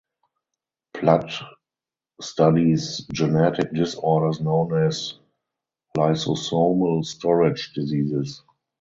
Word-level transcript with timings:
Platt 0.95 1.31
studies 2.21 3.05
genetic 3.13 3.71
disorders 3.71 4.39
known 4.41 4.87
as 4.87 5.19
lysosomal 5.95 7.05
storage 7.05 7.71
diseases. 7.75 8.41